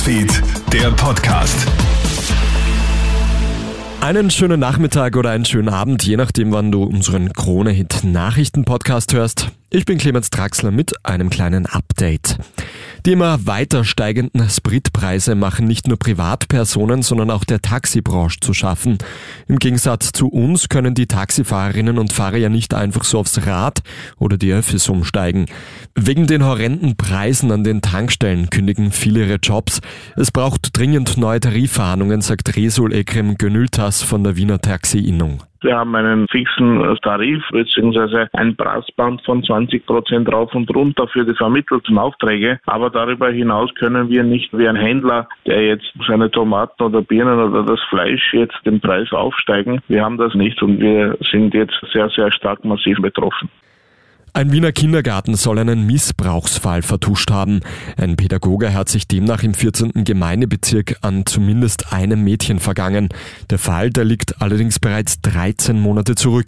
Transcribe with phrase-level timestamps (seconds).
[0.00, 1.66] Newsfeed, der Podcast.
[4.00, 9.50] Einen schönen Nachmittag oder einen schönen Abend, je nachdem, wann du unseren Krone-Hit Nachrichten-Podcast hörst.
[9.72, 12.38] Ich bin Clemens Draxler mit einem kleinen Update.
[13.06, 18.98] Die immer weiter steigenden Spritpreise machen nicht nur Privatpersonen, sondern auch der Taxibranche zu schaffen.
[19.46, 23.84] Im Gegensatz zu uns können die Taxifahrerinnen und Fahrer ja nicht einfach so aufs Rad
[24.18, 25.46] oder die Öffis umsteigen.
[25.94, 29.80] Wegen den horrenden Preisen an den Tankstellen kündigen viele ihre Jobs.
[30.16, 35.44] Es braucht dringend neue Tarifverhandlungen, sagt Resul Ekrem Gönültas von der Wiener Taxi-Innung.
[35.62, 38.26] Wir haben einen fixen Tarif bzw.
[38.32, 42.58] ein Preisband von 20 Prozent rauf und runter für die vermittelten Aufträge.
[42.66, 47.38] Aber darüber hinaus können wir nicht wie ein Händler, der jetzt seine Tomaten oder Birnen
[47.38, 49.80] oder das Fleisch jetzt den Preis aufsteigen.
[49.88, 53.50] Wir haben das nicht und wir sind jetzt sehr, sehr stark massiv betroffen.
[54.32, 57.60] Ein Wiener Kindergarten soll einen Missbrauchsfall vertuscht haben.
[58.00, 60.04] Ein Pädagoge hat sich demnach im 14.
[60.04, 63.08] Gemeindebezirk an zumindest einem Mädchen vergangen.
[63.50, 66.46] Der Fall, der liegt allerdings bereits 13 Monate zurück.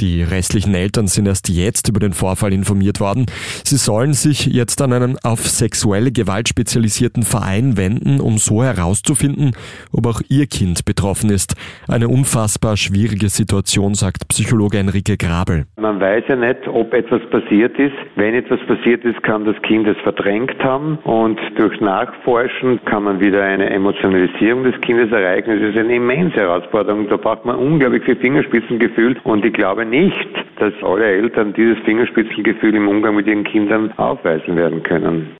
[0.00, 3.26] Die restlichen Eltern sind erst jetzt über den Vorfall informiert worden.
[3.62, 9.52] Sie sollen sich jetzt an einen auf sexuelle Gewalt spezialisierten Verein wenden, um so herauszufinden,
[9.92, 11.56] ob auch ihr Kind betroffen ist.
[11.88, 15.66] Eine unfassbar schwierige Situation, sagt Psychologe Enrique Grabel.
[15.76, 17.94] Man weiß ja nicht, ob etwas etwas passiert ist.
[18.16, 23.20] Wenn etwas passiert ist, kann das Kind es verdrängt haben und durch Nachforschen kann man
[23.20, 25.50] wieder eine Emotionalisierung des Kindes erreichen.
[25.50, 27.08] Es ist eine immense Herausforderung.
[27.08, 32.74] Da braucht man unglaublich viel Fingerspitzengefühl und ich glaube nicht, dass alle Eltern dieses Fingerspitzengefühl
[32.74, 35.36] im Umgang mit ihren Kindern aufweisen werden können.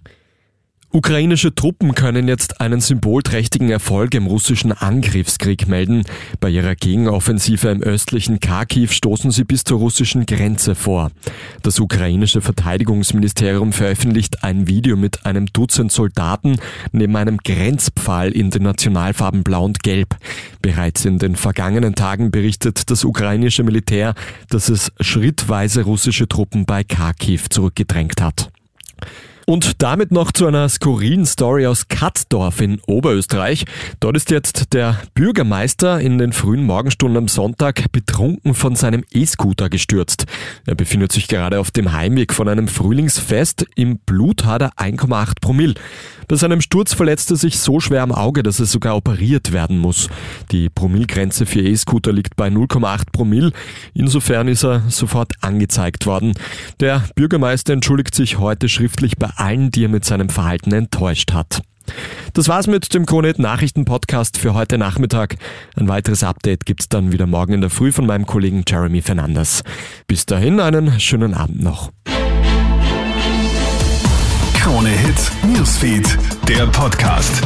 [0.91, 6.05] Ukrainische Truppen können jetzt einen symbolträchtigen Erfolg im russischen Angriffskrieg melden.
[6.41, 11.11] Bei ihrer Gegenoffensive im östlichen Kharkiv stoßen sie bis zur russischen Grenze vor.
[11.63, 16.57] Das ukrainische Verteidigungsministerium veröffentlicht ein Video mit einem Dutzend Soldaten
[16.93, 20.17] neben einem Grenzpfahl in den Nationalfarben Blau und Gelb.
[20.63, 24.15] Bereits in den vergangenen Tagen berichtet das ukrainische Militär,
[24.49, 28.51] dass es schrittweise russische Truppen bei Kharkiv zurückgedrängt hat.
[29.49, 33.65] Und damit noch zu einer skurrilen Story aus Katzdorf in Oberösterreich.
[33.99, 39.71] Dort ist jetzt der Bürgermeister in den frühen Morgenstunden am Sonntag betrunken von seinem E-Scooter
[39.71, 40.27] gestürzt.
[40.67, 43.65] Er befindet sich gerade auf dem Heimweg von einem Frühlingsfest.
[43.75, 45.77] Im Blut hat er 1,8 Promille.
[46.29, 49.79] Bei seinem Sturz verletzte er sich so schwer am Auge, dass er sogar operiert werden
[49.79, 50.11] muss.
[50.53, 53.53] Die Promillgrenze für E-Scooter liegt bei 0,8 Promille.
[53.95, 56.35] Insofern ist er sofort angezeigt worden.
[56.81, 61.63] Der Bürgermeister entschuldigt sich heute schriftlich bei allen, die er mit seinem Verhalten enttäuscht hat.
[62.35, 65.37] Das war's mit dem Kronet Nachrichten Podcast für heute Nachmittag.
[65.77, 69.63] Ein weiteres Update gibt's dann wieder morgen in der Früh von meinem Kollegen Jeremy Fernandes.
[70.07, 71.91] Bis dahin einen schönen Abend noch.
[74.55, 77.43] Krone Hits, Newsfeed, der Podcast.